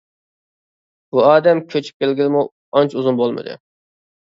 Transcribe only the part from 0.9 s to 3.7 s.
بۇ ئادەم كۆچۈپ كەلگىلىمۇ ئانچە ئۇزۇن بولمىدى.